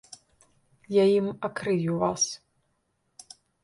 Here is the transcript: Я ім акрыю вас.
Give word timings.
Я 0.95 1.05
ім 1.19 1.29
акрыю 1.51 2.01
вас. 2.07 2.23